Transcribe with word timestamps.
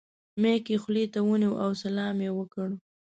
مایک 0.41 0.65
یې 0.71 0.77
خولې 0.81 1.05
ته 1.13 1.19
ونیو 1.27 1.59
او 1.63 1.69
سلام 1.83 2.17
یې 2.25 2.31
وکړ. 2.37 2.69